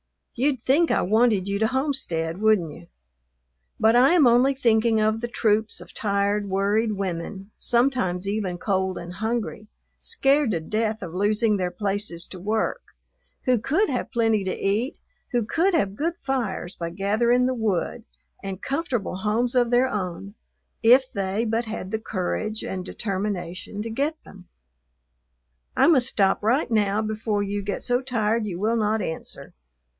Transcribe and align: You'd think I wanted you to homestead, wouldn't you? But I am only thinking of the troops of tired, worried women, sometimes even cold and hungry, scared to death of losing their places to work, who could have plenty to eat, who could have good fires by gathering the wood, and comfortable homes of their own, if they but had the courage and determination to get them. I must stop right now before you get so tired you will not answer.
You'd 0.33 0.59
think 0.63 0.89
I 0.89 1.03
wanted 1.03 1.47
you 1.47 1.59
to 1.59 1.67
homestead, 1.67 2.41
wouldn't 2.41 2.71
you? 2.71 2.87
But 3.79 3.95
I 3.95 4.13
am 4.13 4.25
only 4.25 4.55
thinking 4.55 4.99
of 4.99 5.21
the 5.21 5.27
troops 5.27 5.79
of 5.79 5.93
tired, 5.93 6.49
worried 6.49 6.93
women, 6.93 7.51
sometimes 7.59 8.27
even 8.27 8.57
cold 8.57 8.97
and 8.97 9.13
hungry, 9.15 9.67
scared 9.99 10.51
to 10.51 10.59
death 10.59 11.03
of 11.03 11.13
losing 11.13 11.57
their 11.57 11.69
places 11.69 12.25
to 12.29 12.39
work, 12.39 12.81
who 13.45 13.59
could 13.59 13.89
have 13.91 14.11
plenty 14.11 14.43
to 14.45 14.55
eat, 14.57 14.97
who 15.33 15.45
could 15.45 15.75
have 15.75 15.93
good 15.95 16.15
fires 16.19 16.75
by 16.75 16.89
gathering 16.89 17.45
the 17.45 17.53
wood, 17.53 18.03
and 18.41 18.63
comfortable 18.63 19.17
homes 19.17 19.53
of 19.53 19.69
their 19.69 19.87
own, 19.89 20.33
if 20.81 21.11
they 21.13 21.45
but 21.45 21.65
had 21.65 21.91
the 21.91 21.99
courage 21.99 22.63
and 22.63 22.83
determination 22.83 23.83
to 23.83 23.91
get 23.91 24.19
them. 24.23 24.47
I 25.77 25.85
must 25.85 26.07
stop 26.07 26.41
right 26.41 26.71
now 26.71 27.03
before 27.03 27.43
you 27.43 27.61
get 27.61 27.83
so 27.83 28.01
tired 28.01 28.47
you 28.47 28.57
will 28.57 28.77
not 28.77 29.03
answer. 29.03 29.53